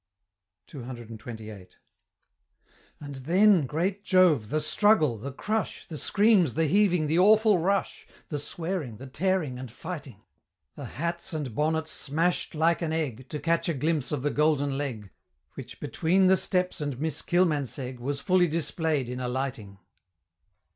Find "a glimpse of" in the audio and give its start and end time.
13.69-14.23